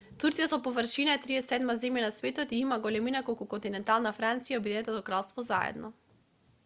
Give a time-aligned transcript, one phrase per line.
[0.21, 4.61] турција по површина е 37-ма земја на светот и има големина колку континентална франција и
[4.63, 5.93] обединетото кралство заедно